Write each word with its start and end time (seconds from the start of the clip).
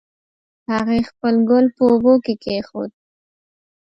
هغې 0.71 0.99
خپل 1.09 1.35
ګل 1.49 1.65
په 1.75 1.83
اوبو 1.91 2.13
کې 2.25 2.33
کېښود 2.43 2.91